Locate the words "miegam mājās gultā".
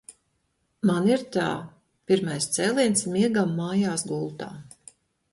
3.17-4.49